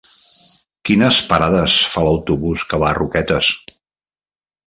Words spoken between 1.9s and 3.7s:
fa l'autobús que va a Roquetes?